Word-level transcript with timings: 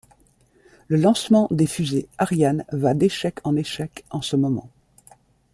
Le 0.87 0.97
lancement 0.97 1.47
des 1.51 1.67
fusées 1.67 2.09
Ariane 2.17 2.65
va 2.71 2.95
d'échecs 2.95 3.37
en 3.43 3.55
échecs 3.55 4.03
en 4.09 4.23
ce 4.23 4.35
moment. 4.35 4.71